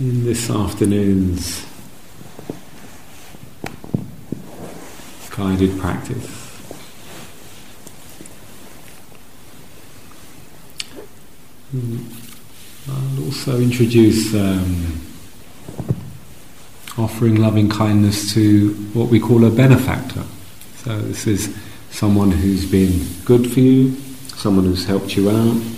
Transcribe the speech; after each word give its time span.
in 0.00 0.24
this 0.24 0.48
afternoon's 0.50 1.66
guided 5.36 5.78
practice. 5.78 6.42
I'll 12.88 13.24
also 13.24 13.58
introduce 13.58 14.34
um, 14.34 15.00
offering 16.98 17.36
loving 17.36 17.68
kindness 17.70 18.34
to 18.34 18.74
what 18.92 19.08
we 19.08 19.20
call 19.20 19.44
a 19.44 19.50
benefactor. 19.50 20.24
So, 20.78 20.98
this 21.00 21.26
is 21.26 21.56
someone 21.90 22.30
who's 22.30 22.70
been 22.70 23.06
good 23.24 23.50
for 23.52 23.60
you, 23.60 23.94
someone 24.36 24.64
who's 24.64 24.84
helped 24.84 25.16
you 25.16 25.30
out, 25.30 25.71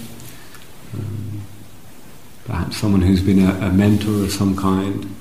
someone 2.75 3.00
who's 3.00 3.22
been 3.22 3.38
a, 3.38 3.52
a, 3.66 3.72
mentor 3.72 4.25
of 4.25 4.32
some 4.32 4.56
kind. 4.56 5.15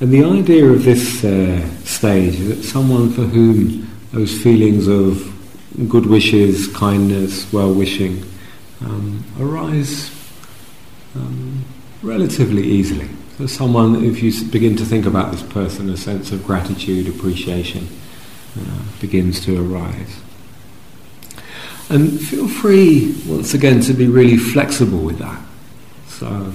And 0.00 0.12
the 0.12 0.24
idea 0.24 0.66
of 0.66 0.84
this 0.84 1.24
uh, 1.24 1.68
stage 1.84 2.38
is 2.38 2.48
that 2.48 2.62
someone 2.62 3.10
for 3.10 3.22
whom 3.22 3.90
those 4.12 4.40
feelings 4.42 4.86
of 4.88 5.28
good 5.88 6.06
wishes, 6.06 6.68
kindness, 6.68 7.52
well 7.52 7.72
wishing 7.72 8.24
um, 8.80 9.24
arise 9.38 10.10
um, 11.14 11.64
relatively 12.02 12.62
easily. 12.62 13.08
So, 13.38 13.46
someone, 13.46 14.04
if 14.04 14.22
you 14.22 14.32
begin 14.50 14.76
to 14.76 14.84
think 14.84 15.06
about 15.06 15.32
this 15.32 15.42
person, 15.42 15.88
a 15.90 15.96
sense 15.96 16.32
of 16.32 16.44
gratitude, 16.44 17.08
appreciation 17.08 17.88
uh, 18.58 18.82
begins 19.00 19.44
to 19.46 19.58
arise. 19.60 20.20
And 21.88 22.20
feel 22.20 22.48
free, 22.48 23.14
once 23.26 23.54
again, 23.54 23.80
to 23.82 23.94
be 23.94 24.06
really 24.06 24.36
flexible 24.36 24.98
with 24.98 25.18
that. 25.18 25.40
So, 26.06 26.52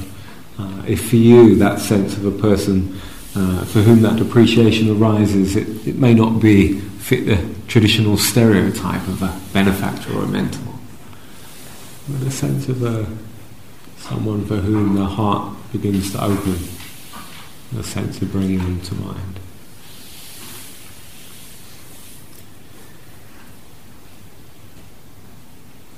uh, 0.60 0.84
if 0.88 1.10
for 1.10 1.16
you 1.18 1.56
that 1.56 1.80
sense 1.80 2.18
of 2.18 2.26
a 2.26 2.32
person 2.32 3.00
uh, 3.36 3.64
for 3.66 3.82
whom 3.82 4.02
that 4.02 4.20
appreciation 4.20 4.90
arises, 5.02 5.56
it, 5.56 5.88
it 5.88 5.96
may 5.96 6.14
not 6.14 6.42
be 6.42 6.80
fit 6.80 7.26
the 7.26 7.56
traditional 7.68 8.18
stereotype 8.18 9.08
of 9.08 9.22
a 9.22 9.40
benefactor 9.54 10.14
or 10.14 10.24
a 10.24 10.28
mentor, 10.28 10.74
but 12.08 12.28
a 12.28 12.32
sense 12.32 12.68
of 12.70 12.84
a 12.84 13.06
someone 13.98 14.46
for 14.46 14.58
whom 14.58 14.96
the 14.96 15.06
heart 15.06 15.56
begins 15.72 16.12
to 16.12 16.24
open, 16.24 16.58
a 17.78 17.84
sense 17.84 18.22
of 18.22 18.32
bringing 18.32 18.60
them 18.60 18.82
to 18.82 18.96
mind. 18.96 19.40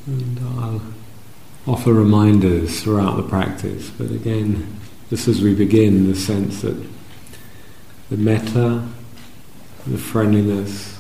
And 0.08 0.40
I'll 0.60 0.82
offer 1.70 1.94
reminders 1.94 2.82
throughout 2.82 3.16
the 3.16 3.24
practice, 3.24 3.92
but 3.92 4.10
again, 4.10 4.80
just 5.12 5.28
as 5.28 5.42
we 5.42 5.54
begin, 5.54 6.08
the 6.08 6.16
sense 6.16 6.62
that 6.62 6.76
the 8.10 8.18
metta, 8.18 8.88
the 9.86 9.98
friendliness, 9.98 10.98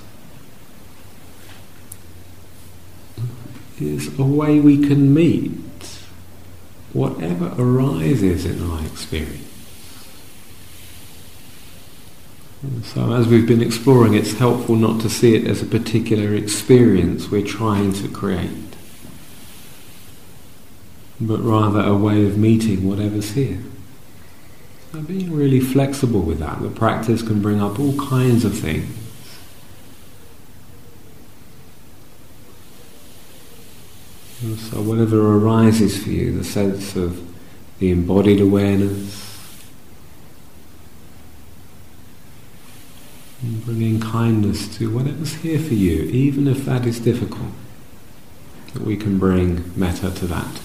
is 3.79 4.19
a 4.19 4.23
way 4.23 4.59
we 4.59 4.77
can 4.77 5.11
meet 5.11 5.51
whatever 6.93 7.53
arises 7.57 8.45
in 8.45 8.61
our 8.69 8.85
experience. 8.85 9.45
So, 12.83 13.13
as 13.13 13.27
we've 13.27 13.47
been 13.47 13.61
exploring, 13.61 14.15
it's 14.15 14.33
helpful 14.33 14.75
not 14.75 15.01
to 15.01 15.09
see 15.09 15.33
it 15.33 15.47
as 15.47 15.61
a 15.61 15.65
particular 15.65 16.35
experience 16.35 17.31
we're 17.31 17.45
trying 17.45 17.93
to 17.93 18.07
create, 18.09 18.68
but 21.21 21.39
rather 21.39 21.81
a 21.81 21.95
way 21.95 22.25
of 22.25 22.37
meeting 22.37 22.87
whatever's 22.87 23.31
here. 23.31 23.59
So, 24.91 25.01
being 25.01 25.35
really 25.35 25.59
flexible 25.59 26.21
with 26.21 26.39
that, 26.39 26.61
the 26.61 26.69
practice 26.69 27.21
can 27.21 27.41
bring 27.41 27.61
up 27.61 27.79
all 27.79 27.95
kinds 27.97 28.45
of 28.45 28.57
things. 28.57 28.95
So, 34.71 34.81
whatever 34.81 35.35
arises 35.35 36.01
for 36.01 36.09
you, 36.09 36.37
the 36.37 36.45
sense 36.45 36.95
of 36.95 37.21
the 37.79 37.91
embodied 37.91 38.39
awareness, 38.39 39.29
bringing 43.41 43.99
kindness 43.99 44.77
to 44.77 44.89
whatever's 44.93 45.35
here 45.35 45.59
for 45.59 45.73
you, 45.73 46.03
even 46.03 46.47
if 46.47 46.65
that 46.65 46.85
is 46.85 46.99
difficult, 46.99 47.51
that 48.73 48.83
we 48.83 48.95
can 48.97 49.19
bring 49.19 49.71
metta 49.77 50.11
to 50.11 50.27
that. 50.27 50.61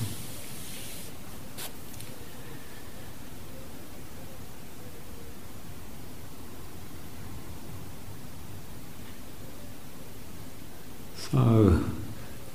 So, 11.35 11.83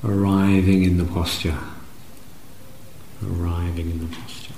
arriving 0.06 0.84
in 0.84 0.97
the 0.97 1.03
posture, 1.03 1.57
arriving 3.22 3.91
in 3.91 4.00
the 4.00 4.16
posture. 4.16 4.53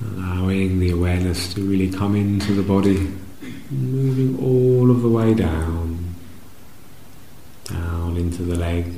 Allowing 0.00 0.78
the 0.80 0.90
awareness 0.90 1.52
to 1.52 1.60
really 1.60 1.90
come 1.90 2.16
into 2.16 2.54
the 2.54 2.62
body 2.62 3.12
moving 3.70 4.38
all 4.38 4.90
of 4.90 5.02
the 5.02 5.08
way 5.08 5.34
down, 5.34 6.14
down 7.64 8.16
into 8.16 8.42
the 8.42 8.56
legs, 8.56 8.96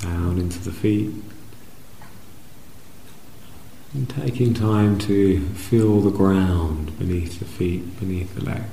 down 0.00 0.38
into 0.38 0.58
the 0.60 0.69
feet, 0.80 1.12
and 3.92 4.08
taking 4.08 4.54
time 4.54 4.98
to 4.98 5.40
feel 5.50 6.00
the 6.00 6.10
ground 6.10 6.98
beneath 6.98 7.38
the 7.38 7.44
feet, 7.44 7.98
beneath 8.00 8.34
the 8.34 8.44
legs, 8.44 8.70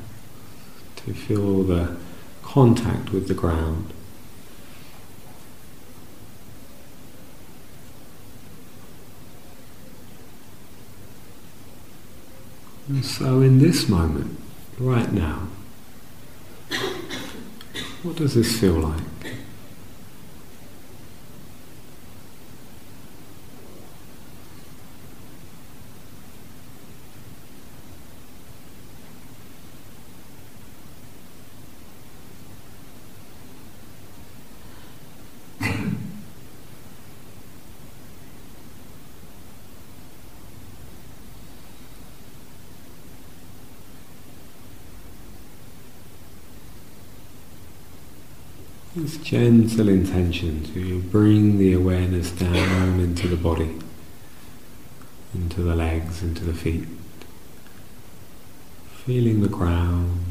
to 0.96 1.14
feel 1.14 1.64
the 1.64 1.98
contact 2.44 3.12
with 3.12 3.28
the 3.28 3.34
ground. 3.34 3.94
And 12.88 13.04
so, 13.04 13.42
in 13.42 13.60
this 13.60 13.90
moment, 13.90 14.40
right 14.80 15.12
now, 15.12 15.50
what 18.02 18.16
does 18.16 18.36
this 18.36 18.58
feel 18.58 18.76
like? 18.76 19.04
This 48.98 49.18
gentle 49.18 49.90
intention 49.90 50.64
to 50.74 51.04
bring 51.04 51.60
the 51.60 51.74
awareness 51.74 52.32
down 52.32 53.00
into 53.00 53.28
the 53.28 53.38
body, 53.38 53.78
into 55.36 55.62
the 55.62 55.76
legs, 55.76 56.24
into 56.24 56.44
the 56.44 56.56
feet, 56.56 56.88
feeling 59.06 59.42
the 59.42 59.50
ground. 59.50 60.24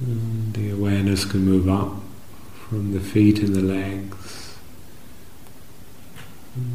And 0.00 0.54
the 0.54 0.70
awareness 0.70 1.17
can 1.28 1.44
move 1.44 1.68
up 1.68 1.94
from 2.68 2.92
the 2.92 3.00
feet 3.00 3.38
and 3.38 3.54
the 3.54 3.62
legs. 3.62 4.56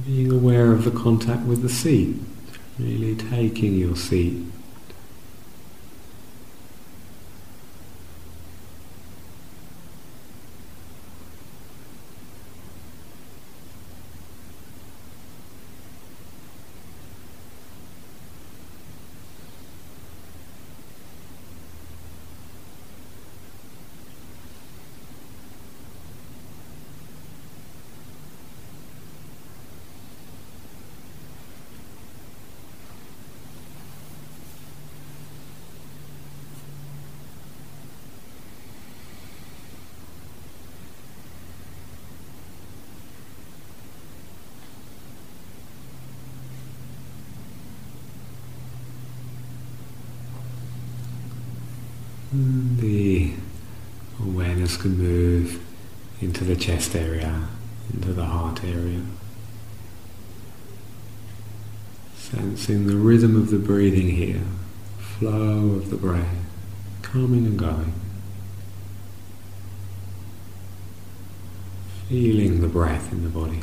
Being 0.05 0.31
aware 0.31 0.71
of 0.71 0.85
the 0.85 0.91
contact 0.91 1.45
with 1.45 1.61
the 1.61 1.69
seat, 1.69 2.15
really 2.79 3.15
taking 3.15 3.75
your 3.75 3.95
seat 3.95 4.43
The 52.35 53.31
awareness 54.19 54.75
can 54.75 54.97
move 54.97 55.63
into 56.19 56.43
the 56.43 56.55
chest 56.55 56.95
area, 56.95 57.47
into 57.93 58.11
the 58.11 58.25
heart 58.25 58.63
area. 58.63 59.03
Sensing 62.15 62.87
the 62.87 62.95
rhythm 62.95 63.35
of 63.35 63.51
the 63.51 63.59
breathing 63.59 64.09
here, 64.09 64.41
flow 64.97 65.75
of 65.75 65.91
the 65.91 65.95
breath, 65.95 66.35
coming 67.03 67.45
and 67.45 67.59
going. 67.59 67.93
Feeling 72.09 72.61
the 72.61 72.67
breath 72.67 73.11
in 73.11 73.23
the 73.23 73.29
body. 73.29 73.61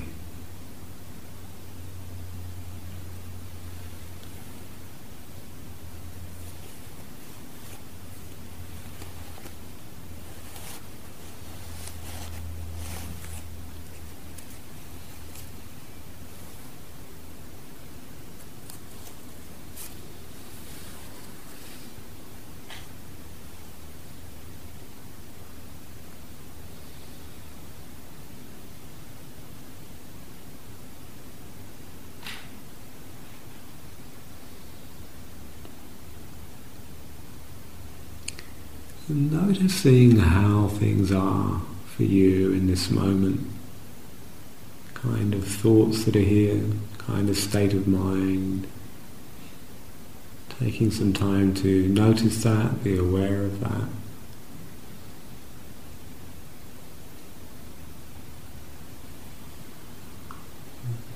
Noticing 39.15 40.19
how 40.19 40.69
things 40.69 41.13
are 41.13 41.61
for 41.85 42.03
you 42.03 42.53
in 42.53 42.67
this 42.67 42.91
moment, 42.91 43.47
kind 44.95 45.35
of 45.35 45.47
thoughts 45.47 46.05
that 46.05 46.17
are 46.17 46.21
here, 46.21 46.63
kind 46.99 47.29
of 47.29 47.37
state 47.37 47.73
of 47.73 47.87
mind. 47.87 48.67
Taking 50.59 50.91
some 50.91 51.13
time 51.13 51.55
to 51.55 51.89
notice 51.89 52.43
that, 52.43 52.85
be 52.85 52.97
aware 52.99 53.43
of 53.45 53.61
that. 53.61 53.89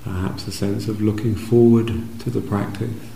Perhaps 0.02 0.47
a 0.47 0.52
sense 0.52 0.88
of 0.88 1.00
looking 1.00 1.35
forward 1.35 1.88
to 2.20 2.31
the 2.31 2.40
practice. 2.40 3.13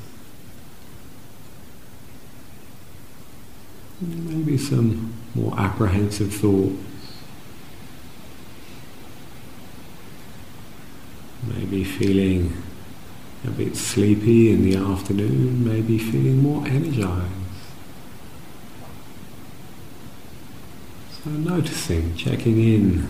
Some 4.58 5.14
more 5.34 5.58
apprehensive 5.58 6.34
thoughts. 6.34 6.76
Maybe 11.46 11.84
feeling 11.84 12.62
a 13.46 13.50
bit 13.50 13.76
sleepy 13.76 14.52
in 14.52 14.62
the 14.68 14.76
afternoon, 14.76 15.64
maybe 15.64 15.98
feeling 15.98 16.42
more 16.42 16.66
energized. 16.66 17.32
So 21.24 21.30
noticing, 21.30 22.16
checking 22.16 22.58
in 22.62 23.08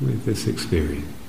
with 0.00 0.24
this 0.24 0.46
experience. 0.46 1.23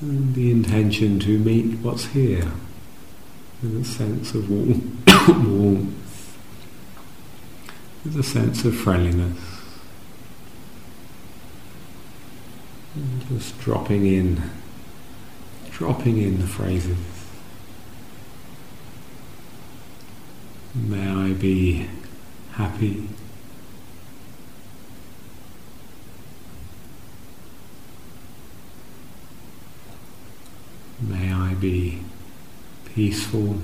And 0.00 0.34
the 0.34 0.50
intention 0.50 1.20
to 1.20 1.38
meet 1.38 1.78
what's 1.80 2.06
here 2.06 2.50
with 3.62 3.82
a 3.82 3.84
sense 3.84 4.34
of 4.34 4.50
warmth, 4.50 5.06
with 8.04 8.18
a 8.18 8.22
sense 8.22 8.64
of 8.64 8.74
friendliness. 8.74 9.38
And 12.94 13.28
just 13.28 13.60
dropping 13.60 14.06
in, 14.06 14.42
dropping 15.70 16.16
in 16.16 16.40
the 16.40 16.46
phrases. 16.46 16.96
May 20.74 21.10
I 21.10 21.34
be 21.34 21.86
happy 22.52 23.10
May 31.02 31.32
I 31.32 31.48
be 31.60 31.98
peaceful. 32.94 33.58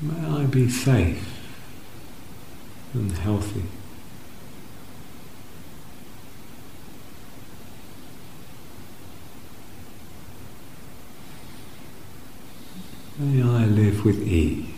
May 0.00 0.26
I 0.26 0.44
be 0.46 0.70
safe 0.70 1.28
and 2.94 3.12
healthy. 3.12 3.64
May 13.18 13.42
I 13.42 13.66
live 13.66 14.06
with 14.06 14.26
ease. 14.26 14.69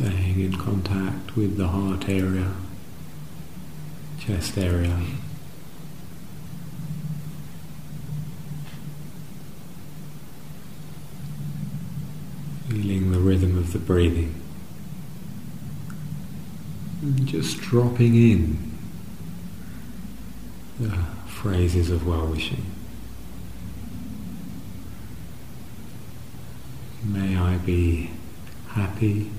Staying 0.00 0.40
in 0.40 0.56
contact 0.56 1.36
with 1.36 1.58
the 1.58 1.68
heart 1.68 2.08
area, 2.08 2.54
chest 4.18 4.56
area. 4.56 4.98
Feeling 12.70 13.12
the 13.12 13.18
rhythm 13.18 13.58
of 13.58 13.74
the 13.74 13.78
breathing. 13.78 14.40
And 17.02 17.26
just 17.26 17.60
dropping 17.60 18.14
in 18.14 18.72
the 20.78 20.96
phrases 21.26 21.90
of 21.90 22.06
well 22.06 22.26
wishing. 22.26 22.64
May 27.04 27.36
I 27.36 27.58
be 27.58 28.10
happy. 28.68 29.30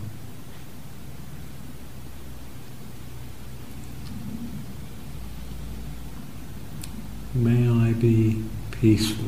May 7.34 7.70
I 7.70 7.94
be 7.94 8.44
peaceful. 8.82 9.26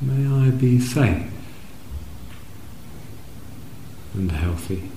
May 0.00 0.46
I 0.46 0.50
be 0.50 0.80
safe 0.80 1.30
and 4.14 4.32
healthy. 4.32 4.90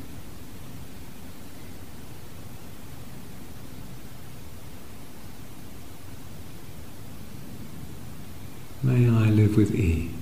May 8.81 9.09
I 9.09 9.29
live 9.29 9.57
with 9.57 9.75
ease. 9.75 10.14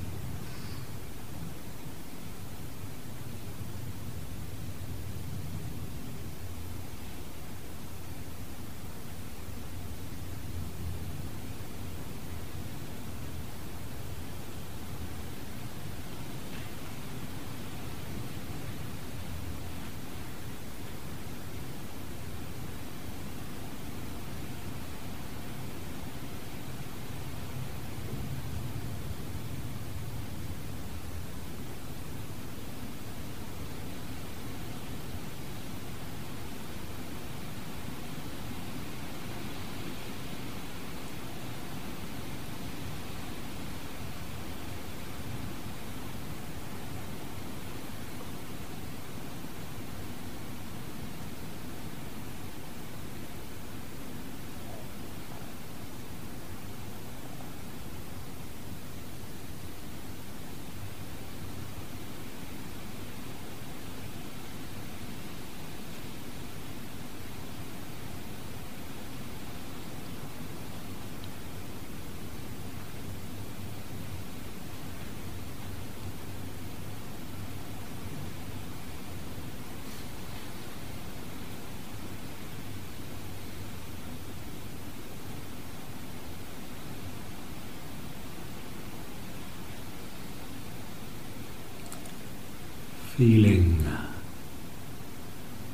Feeling 93.24 93.82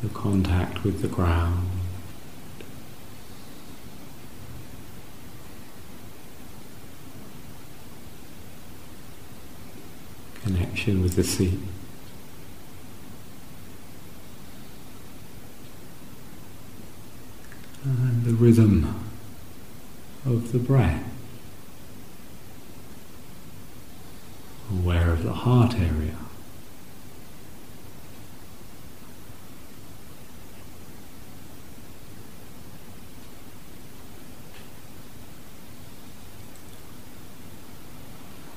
the 0.04 0.10
contact 0.10 0.84
with 0.84 1.02
the 1.02 1.08
ground. 1.08 1.68
Connection 10.44 11.02
with 11.02 11.16
the 11.16 11.24
seat. 11.24 11.58
And 17.84 18.26
the 18.26 18.34
rhythm 18.34 19.04
of 20.24 20.52
the 20.52 20.60
breath. 20.60 21.04
Aware 24.72 25.10
of 25.10 25.24
the 25.24 25.34
heart 25.34 25.74
area. 25.74 26.20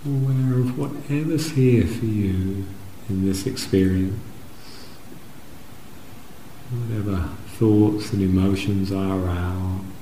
aware 0.04 0.58
of 0.58 0.78
whatever's 1.02 1.50
here 1.52 1.87
for 1.87 2.04
you 2.04 2.64
in 3.09 3.26
this 3.26 3.47
experience, 3.47 4.21
whatever 6.71 7.28
thoughts 7.49 8.12
and 8.12 8.23
emotions 8.23 8.92
are 8.92 9.18
around. 9.18 9.92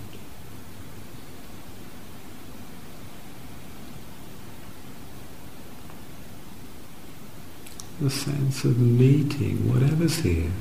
The 8.00 8.10
sense 8.10 8.64
of 8.64 8.78
meeting 8.78 9.72
whatever's 9.72 10.18
here 10.18 10.52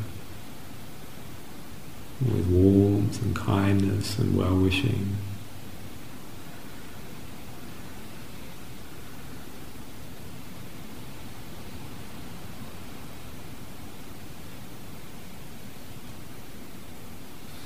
with 2.22 2.48
warmth 2.48 3.22
and 3.22 3.36
kindness 3.36 4.20
and 4.20 4.38
well-wishing. 4.38 5.16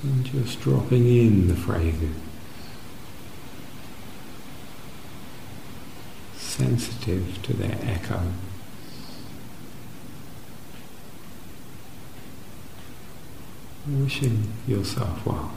And 0.03 0.22
just 0.33 0.61
dropping 0.61 1.05
in 1.07 1.47
the 1.47 1.55
fragrance. 1.55 2.17
Sensitive 6.35 7.41
to 7.43 7.53
their 7.53 7.77
echo. 7.83 8.19
Wishing 13.87 14.53
yourself 14.67 15.25
well. 15.25 15.51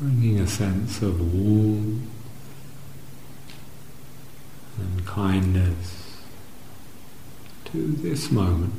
Bringing 0.00 0.40
a 0.40 0.46
sense 0.46 1.02
of 1.02 1.20
warmth 1.34 2.08
and 4.78 5.06
kindness 5.06 6.16
to 7.66 7.86
this 7.86 8.30
moment. 8.30 8.72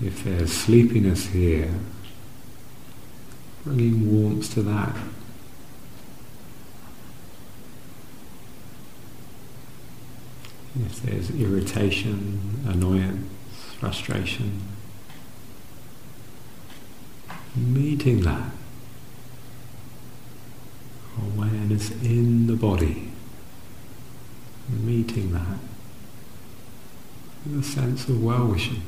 If 0.00 0.22
there's 0.22 0.52
sleepiness 0.52 1.26
here, 1.26 1.74
bringing 3.64 4.22
warmth 4.22 4.54
to 4.54 4.62
that. 4.62 4.96
If 10.78 11.02
there's 11.02 11.30
irritation, 11.30 12.62
annoyance, 12.68 13.32
frustration, 13.80 14.75
meeting 17.56 18.20
that. 18.20 18.50
Awareness 21.18 21.90
in 22.02 22.46
the 22.46 22.56
body, 22.56 23.10
meeting 24.68 25.32
that. 25.32 25.58
With 27.46 27.60
a 27.60 27.62
sense 27.62 28.08
of 28.08 28.22
well-wishing. 28.22 28.82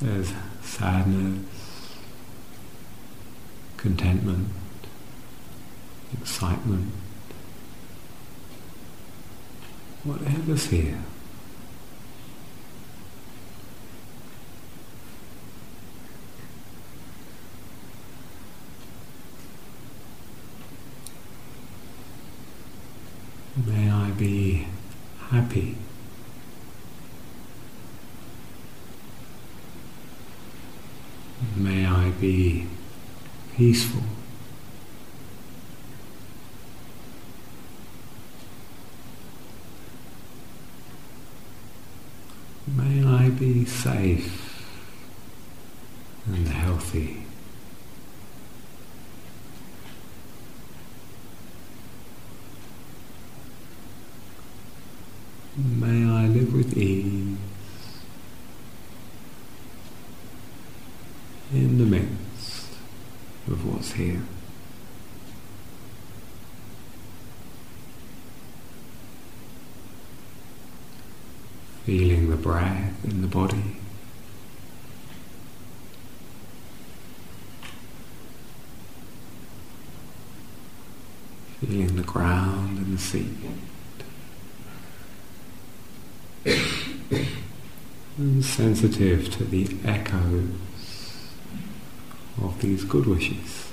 There's 0.00 0.32
sadness, 0.62 1.46
contentment, 3.76 4.48
excitement, 6.12 6.92
whatever's 10.04 10.66
here. 10.66 11.02
May 23.64 23.90
I 23.90 24.10
be 24.10 24.66
happy. 25.30 25.76
May 31.56 31.86
I 31.86 32.10
be 32.10 32.66
peaceful. 33.56 34.02
May 42.76 43.04
I 43.04 43.30
be 43.30 43.55
safe 43.66 44.64
and 46.26 46.48
healthy. 46.48 47.26
May 55.56 56.04
I 56.04 56.26
live 56.26 56.52
with 56.52 56.76
ease 56.76 57.38
in 61.52 61.78
the 61.78 61.84
midst 61.84 62.68
of 63.46 63.66
what's 63.66 63.92
here. 63.92 64.22
Feeling 71.84 72.28
the 72.28 72.36
breath 72.36 73.04
in 73.04 73.15
the 73.26 73.34
body. 73.34 73.76
Feeling 81.60 81.96
the 81.96 82.02
ground 82.02 82.78
and 82.78 82.96
the 82.96 83.00
sea. 83.00 83.28
and 88.18 88.44
sensitive 88.44 89.30
to 89.30 89.44
the 89.44 89.76
echoes 89.84 90.50
of 92.42 92.60
these 92.60 92.84
good 92.84 93.06
wishes. 93.06 93.66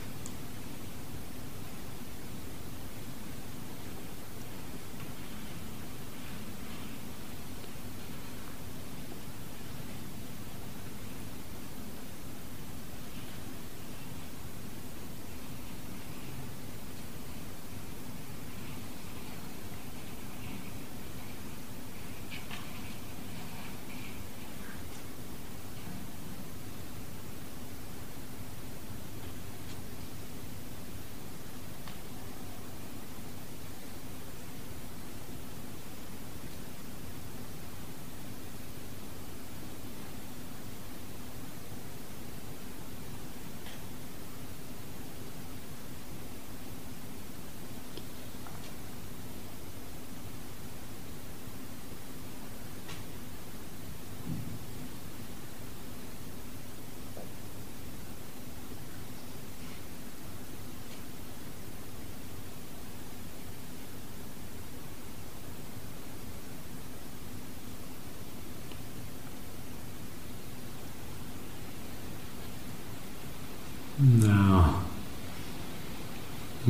Now, 74.03 74.83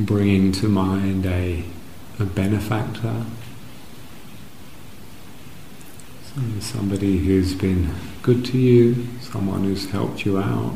bringing 0.06 0.52
to 0.52 0.68
mind 0.68 1.26
a, 1.26 1.63
a 2.20 2.26
benefactor, 2.26 3.26
somebody 6.60 7.20
who's 7.20 7.54
been 7.54 7.94
good 8.22 8.44
to 8.46 8.58
you, 8.58 9.08
someone 9.22 9.63
who's 9.63 9.89
helped 9.92 10.26
you 10.26 10.38
out. 10.38 10.74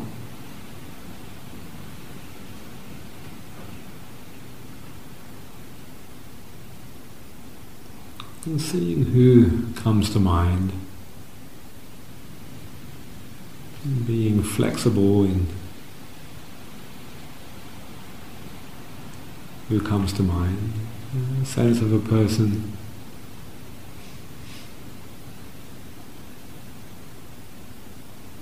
And 8.46 8.62
seeing 8.62 9.06
who 9.06 9.74
comes 9.74 10.10
to 10.12 10.20
mind, 10.20 10.72
being 14.06 14.42
flexible 14.42 15.26
in 15.26 15.48
who 19.70 19.82
comes 19.82 20.14
to 20.14 20.24
mind, 20.24 20.74
a 21.42 21.46
sense 21.46 21.82
of 21.82 21.92
a 21.92 22.00
person. 22.00 22.78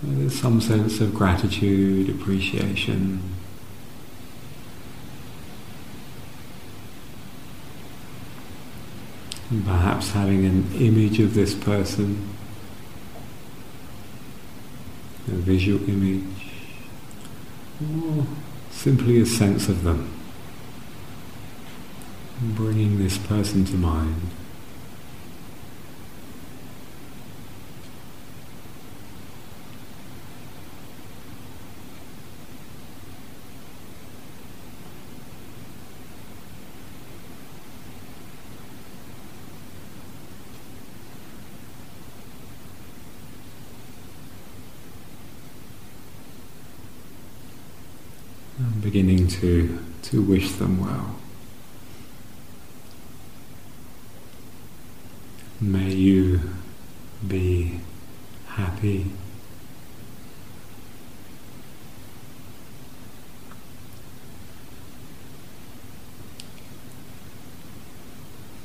There's 0.04 0.40
some 0.40 0.62
sense 0.62 1.02
of 1.02 1.16
gratitude, 1.16 2.10
appreciation. 2.10 3.22
And 9.50 9.66
perhaps 9.66 10.12
having 10.12 10.46
an 10.46 10.72
image 10.76 11.20
of 11.20 11.34
this 11.34 11.56
person, 11.56 12.30
a 15.28 15.32
visual 15.32 15.88
image, 15.90 16.52
or 17.82 18.28
simply 18.70 19.20
a 19.22 19.26
sense 19.26 19.68
of 19.70 19.84
them 19.84 20.14
bringing 22.41 23.00
this 23.00 23.17
person 23.17 23.65
to 23.65 23.76
mind. 23.76 24.21
I'm 48.58 48.80
beginning 48.80 49.28
to, 49.28 49.80
to 50.04 50.21
wish 50.21 50.52
them 50.54 50.80
well. 50.80 51.25
May 55.62 55.89
you 55.89 56.41
be 57.26 57.80
happy. 58.46 59.06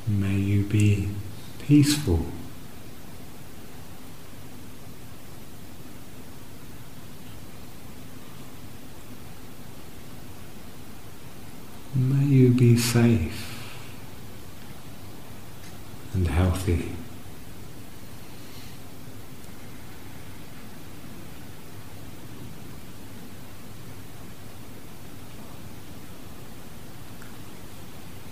May 0.09 0.35
you 0.35 0.65
be 0.65 1.09
peaceful. 1.61 2.27
May 11.95 12.25
you 12.25 12.51
be 12.51 12.77
safe. 12.77 13.40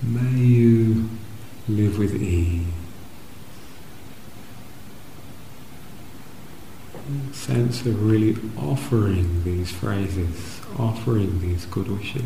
May 0.03 0.39
you 0.39 1.11
live 1.69 1.99
with 1.99 2.23
ease. 2.23 2.67
Sense 7.33 7.87
of 7.87 8.03
really 8.03 8.37
offering 8.59 9.45
these 9.45 9.71
phrases, 9.71 10.61
offering 10.79 11.41
these 11.41 11.65
good 11.67 11.89
wishes. 11.91 12.23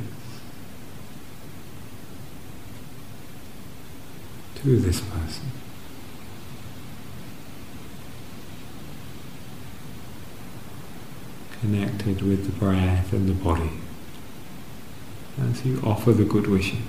to 4.63 4.79
this 4.79 5.01
person. 5.01 5.62
Connected 11.63 12.23
with 12.23 12.45
the 12.47 12.53
breath 12.59 13.13
and 13.13 13.29
the 13.29 13.35
body 13.35 13.71
as 15.41 15.65
you 15.65 15.81
offer 15.85 16.13
the 16.13 16.25
good 16.25 16.49
wishes. 16.49 16.81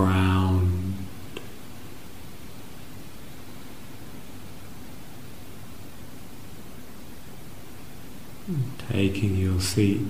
Ground. 0.00 0.94
Taking 8.88 9.36
your 9.36 9.60
seat. 9.60 10.00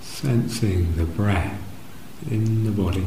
Sensing 0.00 0.96
the 0.96 1.04
breath 1.04 1.60
in 2.30 2.64
the 2.64 2.70
body. 2.70 3.06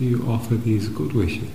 You 0.00 0.24
offer 0.28 0.54
these 0.54 0.88
good 0.88 1.12
wishes. 1.12 1.48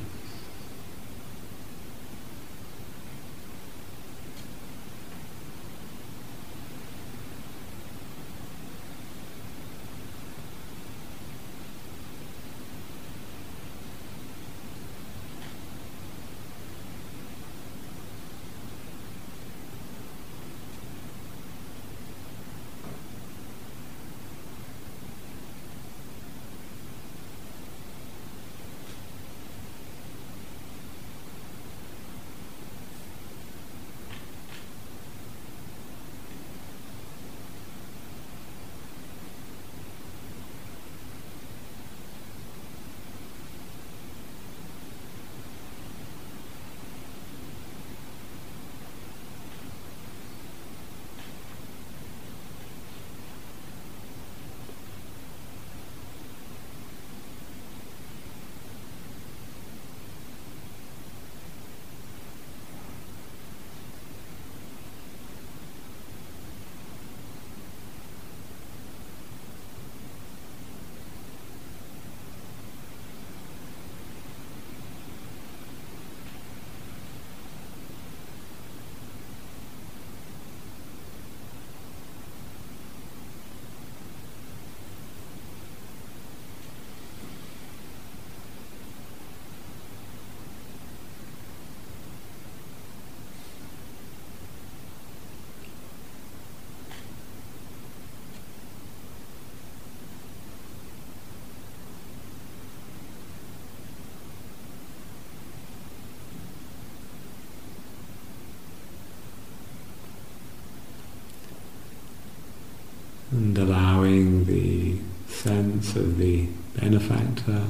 so 115.94 116.02
the 116.02 116.48
benefactor, 116.80 117.66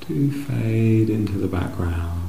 to 0.00 0.44
fade 0.44 1.10
into 1.10 1.32
the 1.32 1.46
background. 1.46 2.22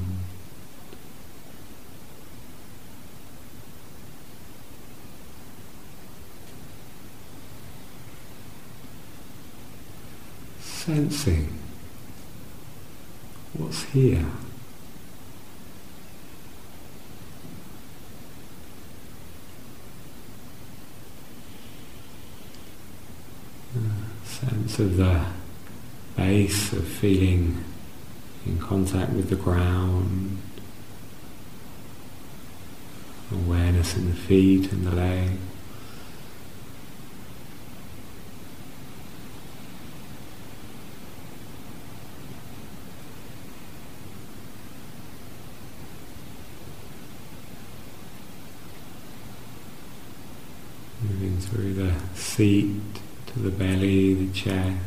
Sensing 10.59 11.57
what's 13.53 13.83
here. 13.83 14.25
Sense 24.49 24.79
of 24.79 24.95
the 24.95 25.25
base 26.15 26.71
of 26.71 26.87
feeling 26.87 27.63
in 28.45 28.57
contact 28.59 29.11
with 29.11 29.29
the 29.29 29.35
ground, 29.35 30.41
awareness 33.29 33.97
in 33.97 34.09
the 34.09 34.15
feet 34.15 34.71
and 34.71 34.87
the 34.87 34.95
legs. 34.95 35.41
Moving 51.01 51.37
through 51.39 51.73
the 51.73 51.93
seat 52.15 52.86
to 53.37 53.43
the 53.43 53.51
belly, 53.51 54.13
the 54.13 54.33
chest. 54.33 54.77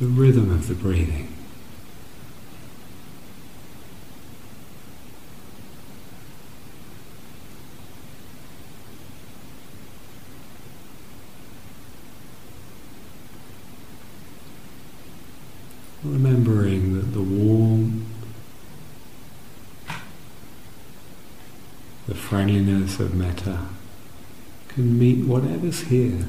The 0.00 0.06
rhythm 0.06 0.50
of 0.50 0.66
the 0.66 0.74
breathing. 0.74 1.28
Remembering 16.02 16.94
that 16.94 17.12
the 17.12 17.22
warmth 17.22 18.12
the 22.12 22.14
friendliness 22.92 23.00
of 23.00 23.14
metta 23.14 23.58
can 24.68 24.98
meet 24.98 25.24
whatever's 25.26 25.82
here. 25.82 26.26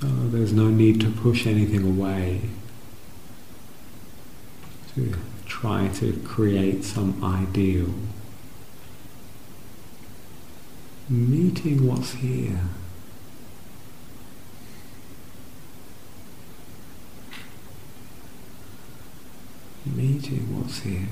So 0.00 0.06
there's 0.06 0.52
no 0.52 0.68
need 0.68 1.00
to 1.00 1.10
push 1.10 1.46
anything 1.46 1.82
away, 1.82 2.42
to 4.94 5.14
try 5.46 5.88
to 5.94 6.12
create 6.24 6.84
some 6.84 7.22
ideal. 7.24 7.92
Meeting 11.08 11.86
what's 11.86 12.12
here. 12.12 12.60
Meeting 19.96 20.56
what's 20.58 20.80
here. 20.80 21.08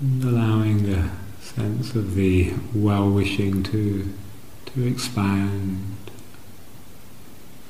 And 0.00 0.22
allowing 0.22 0.84
the 0.90 1.10
sense 1.40 1.94
of 1.94 2.14
the 2.14 2.52
well-wishing 2.74 3.62
to 3.64 4.12
to 4.66 4.86
expand 4.86 6.10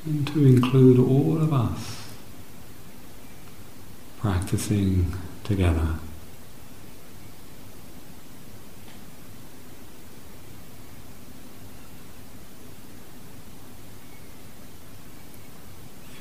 and 0.07 0.27
to 0.29 0.44
include 0.44 0.98
all 0.98 1.40
of 1.40 1.53
us 1.53 2.04
practicing 4.24 5.12
together. 5.42 5.98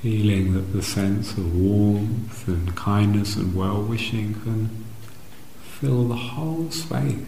Feeling 0.02 0.54
that 0.54 0.74
the 0.74 0.84
sense 0.84 1.32
of 1.38 1.56
warmth 1.56 2.46
and 2.46 2.76
kindness 2.76 3.38
and 3.38 3.56
well 3.56 3.82
wishing 3.82 4.34
can 4.34 4.84
fill 5.62 6.10
the 6.10 6.16
whole 6.16 6.70
space. 6.72 7.20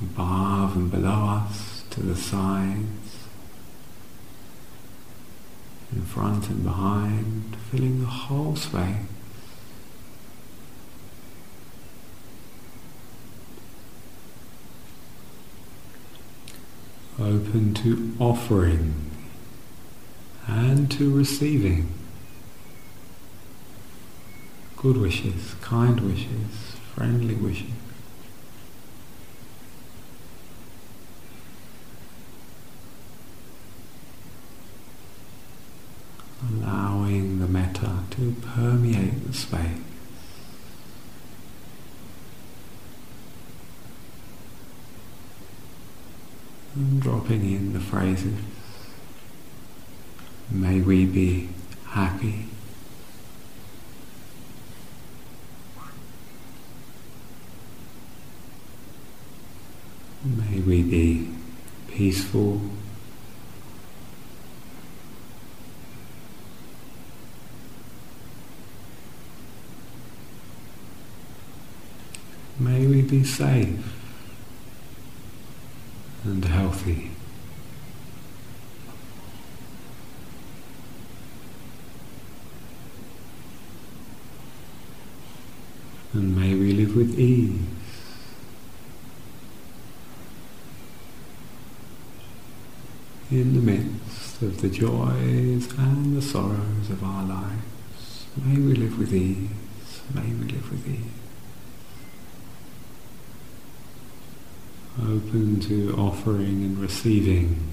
above 0.00 0.74
and 0.74 0.90
below 0.90 1.40
us 1.46 1.71
to 1.92 2.00
the 2.00 2.16
sides, 2.16 3.26
in 5.92 6.02
front 6.02 6.48
and 6.48 6.64
behind, 6.64 7.54
filling 7.70 8.00
the 8.00 8.06
whole 8.06 8.56
space. 8.56 8.96
Open 17.18 17.74
to 17.74 18.16
offering 18.18 19.10
and 20.46 20.90
to 20.92 21.14
receiving 21.14 21.92
good 24.76 24.96
wishes, 24.96 25.54
kind 25.60 26.00
wishes, 26.00 26.76
friendly 26.94 27.34
wishes. 27.34 27.81
Allowing 36.50 37.38
the 37.38 37.46
metta 37.46 38.04
to 38.10 38.34
permeate 38.42 39.26
the 39.26 39.32
space. 39.32 39.78
And 46.74 47.02
dropping 47.02 47.44
in 47.44 47.72
the 47.74 47.80
phrases. 47.80 48.38
May 50.50 50.80
we 50.80 51.04
be 51.04 51.50
happy. 51.86 52.46
May 60.24 60.60
we 60.60 60.82
be 60.82 61.28
peaceful. 61.88 62.60
May 72.62 72.86
we 72.86 73.02
be 73.02 73.24
safe 73.24 73.80
and 76.22 76.44
healthy. 76.44 77.10
And 86.12 86.36
may 86.36 86.54
we 86.54 86.72
live 86.72 86.94
with 86.94 87.18
ease. 87.18 87.58
In 93.32 93.54
the 93.54 93.60
midst 93.60 94.40
of 94.40 94.60
the 94.60 94.68
joys 94.68 95.72
and 95.76 96.16
the 96.16 96.22
sorrows 96.22 96.90
of 96.90 97.02
our 97.02 97.24
lives, 97.24 98.26
may 98.36 98.54
we 98.54 98.74
live 98.74 98.96
with 99.00 99.12
ease, 99.12 99.48
may 100.14 100.22
we 100.22 100.44
live 100.44 100.70
with 100.70 100.86
ease. 100.86 101.21
Open 105.00 105.58
to 105.60 105.94
offering 105.96 106.64
and 106.64 106.78
receiving 106.78 107.68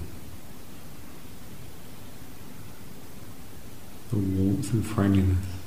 the 4.10 4.16
warmth 4.16 4.72
and 4.72 4.84
friendliness. 4.84 5.59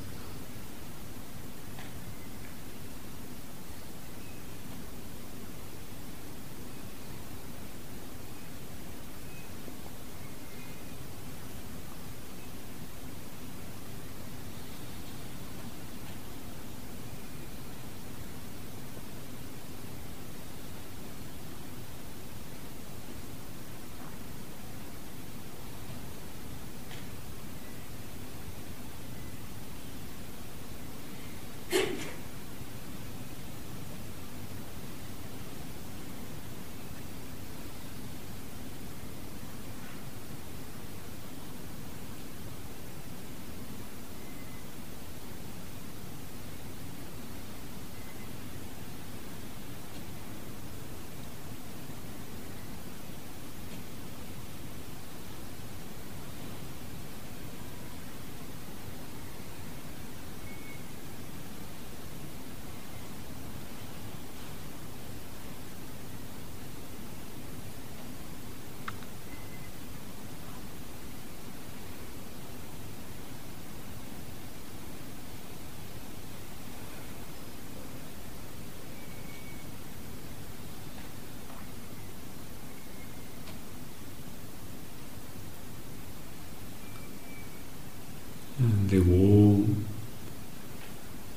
The 88.93 88.99
warmth, 88.99 89.88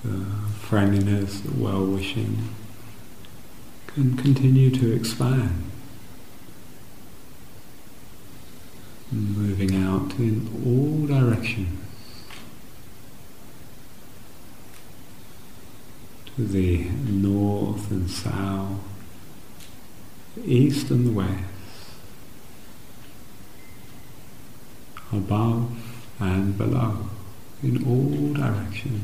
the 0.05 0.27
friendliness, 0.61 1.41
the 1.41 1.55
well-wishing 1.55 2.49
can 3.87 4.15
continue 4.15 4.71
to 4.71 4.93
expand, 4.95 5.71
moving 9.11 9.75
out 9.83 10.13
in 10.19 10.47
all 10.67 11.07
directions. 11.07 11.81
To 16.37 16.45
the 16.45 16.85
north 17.09 17.91
and 17.91 18.11
south, 18.11 18.81
the 20.37 20.45
east 20.45 20.91
and 20.91 21.07
the 21.07 21.11
west, 21.11 21.45
above 25.11 25.71
and 26.21 26.59
below, 26.59 27.09
in 27.63 27.85
all 27.87 28.35
directions. 28.35 29.03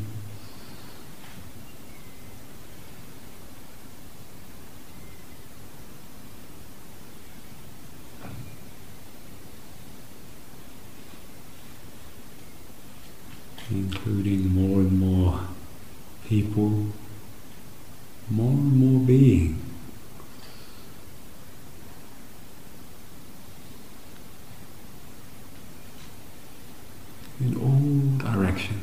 including 13.70 14.48
more 14.54 14.80
and 14.80 14.98
more 14.98 15.40
people, 16.28 16.86
more 18.30 18.50
and 18.50 18.76
more 18.76 19.00
beings. 19.06 19.58
In 27.40 27.56
all 27.56 28.18
directions. 28.18 28.78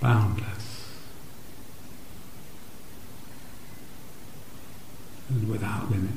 Boundless. 0.00 0.52
and 5.32 5.48
without 5.48 5.90
limit. 5.90 6.10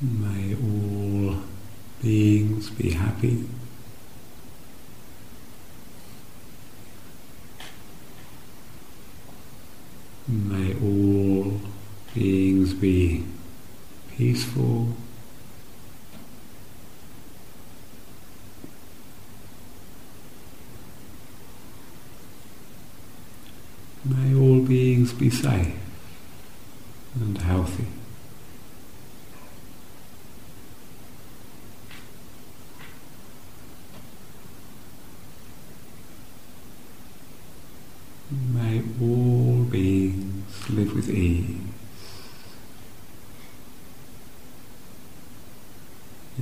May 0.00 0.54
all 0.54 1.36
beings 2.02 2.70
be 2.70 2.90
happy. 2.90 3.48
May 10.28 10.74
all 10.74 11.60
beings 12.12 12.74
be 12.74 13.24
peaceful. 14.16 14.88
May 24.08 24.36
all 24.36 24.60
beings 24.60 25.12
be 25.12 25.30
safe 25.30 25.74
and 27.16 27.38
healthy. 27.38 27.86
May 38.30 38.82
all 39.00 39.64
beings 39.64 40.70
live 40.70 40.94
with 40.94 41.08
ease 41.10 41.58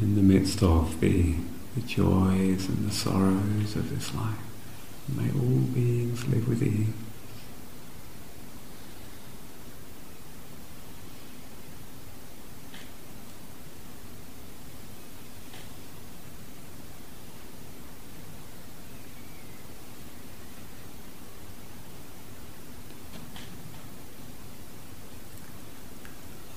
in 0.03 0.17
the 0.17 0.23
midst 0.23 0.63
of 0.63 1.01
the, 1.01 1.35
the 1.75 1.81
joys 1.81 2.69
and 2.69 2.91
the 2.91 2.95
sorrows 2.95 3.75
of 3.75 3.89
this 3.89 4.15
life. 4.15 4.37
May 5.09 5.31
all 5.31 5.61
beings 5.73 6.27
live 6.27 6.47
with 6.47 6.63
ease. 6.63 6.93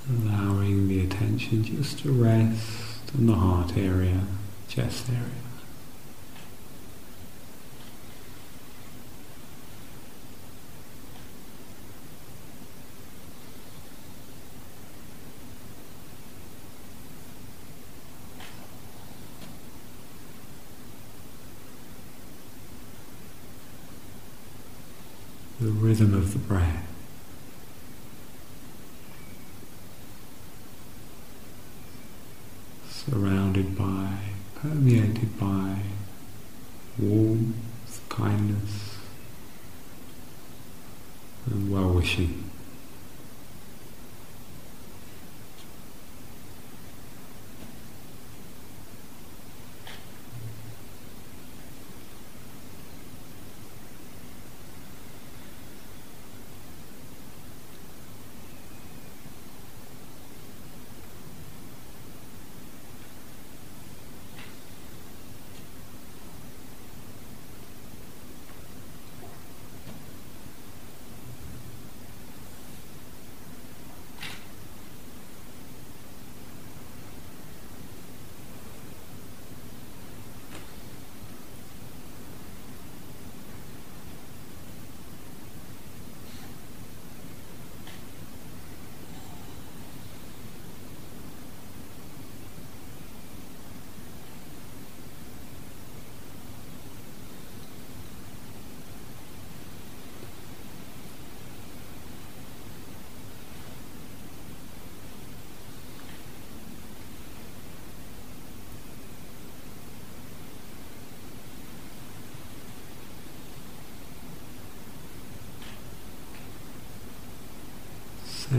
allowing 0.10 0.88
the 0.88 1.04
attention 1.04 1.64
just 1.88 2.00
to 2.00 2.12
rest 2.12 3.14
in 3.18 3.28
the 3.28 3.34
heart 3.34 3.78
area, 3.78 4.20
chest 4.68 5.08
area. 5.08 5.24
The 25.62 25.72
rhythm 25.72 26.14
of 26.14 26.34
the 26.34 26.40
breath. 26.40 26.97
Surrounded 33.10 33.78
by, 33.78 34.18
permeated 34.56 35.40
by 35.40 35.78
warmth, 37.00 37.56
kindness, 38.10 38.98
and 41.46 41.72
well 41.72 41.94
wishing. 41.94 42.47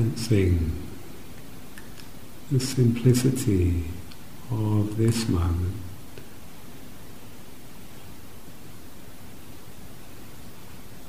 Sensing 0.08 0.72
the 2.50 2.58
simplicity 2.58 3.84
of 4.50 4.96
this 4.96 5.28
moment. 5.28 5.74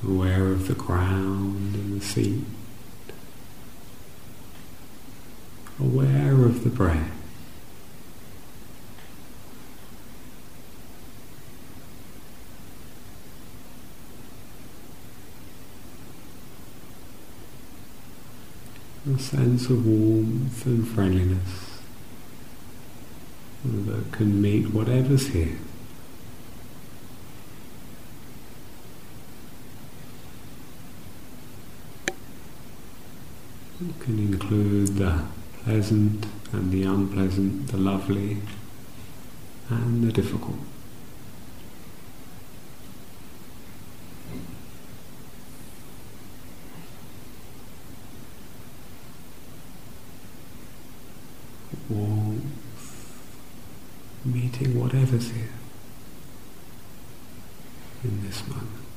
aware 0.02 0.48
of 0.48 0.66
the 0.66 0.74
ground 0.74 1.74
and 1.74 2.00
the 2.00 2.04
seat, 2.04 2.42
aware 5.78 6.44
of 6.44 6.64
the 6.64 6.70
breath. 6.70 7.19
Sense 19.20 19.68
of 19.68 19.86
warmth 19.86 20.64
and 20.66 20.88
friendliness 20.88 21.80
that 23.64 24.12
can 24.12 24.40
meet 24.40 24.72
whatever's 24.72 25.28
here. 25.28 25.58
It 33.82 34.00
can 34.00 34.18
include 34.18 34.96
the 34.96 35.24
pleasant 35.64 36.26
and 36.52 36.70
the 36.72 36.82
unpleasant, 36.82 37.68
the 37.68 37.76
lovely 37.76 38.38
and 39.68 40.02
the 40.02 40.12
difficult. 40.12 40.58
Meeting 54.24 54.78
whatever's 54.78 55.30
here 55.32 55.48
in 58.04 58.24
this 58.24 58.46
moment. 58.46 58.89